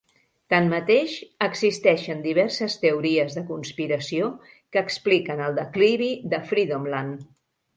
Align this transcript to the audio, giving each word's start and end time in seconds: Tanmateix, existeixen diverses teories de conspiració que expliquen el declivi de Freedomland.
Tanmateix, 0.51 1.11
existeixen 1.47 2.23
diverses 2.23 2.77
teories 2.85 3.37
de 3.41 3.45
conspiració 3.51 4.31
que 4.55 4.83
expliquen 4.87 5.45
el 5.51 5.61
declivi 5.63 6.13
de 6.35 6.45
Freedomland. 6.53 7.25